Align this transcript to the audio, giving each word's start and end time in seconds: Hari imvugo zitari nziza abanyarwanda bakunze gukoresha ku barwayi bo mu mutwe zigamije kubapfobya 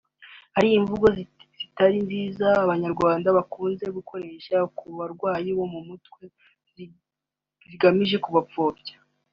Hari 0.55 0.69
imvugo 0.79 1.07
zitari 1.57 1.97
nziza 2.05 2.47
abanyarwanda 2.63 3.27
bakunze 3.37 3.85
gukoresha 3.97 4.57
ku 4.77 4.85
barwayi 4.97 5.49
bo 5.57 5.65
mu 5.73 5.79
mutwe 5.87 6.23
zigamije 7.69 8.17
kubapfobya 8.25 8.95